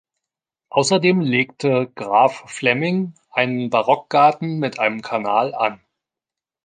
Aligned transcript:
Außerdem 0.71 1.19
legte 1.21 1.91
Graf 1.93 2.45
Flemming 2.47 3.13
einen 3.29 3.69
Barockgarten 3.69 4.57
mit 4.57 4.79
einem 4.79 5.03
Kanal 5.03 5.53
an. 5.53 5.79